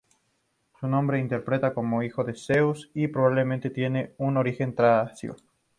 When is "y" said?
2.95-3.09